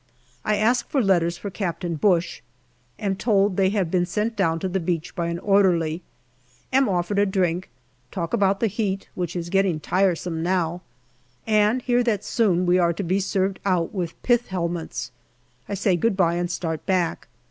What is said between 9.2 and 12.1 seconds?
is getting tiresome now, and hear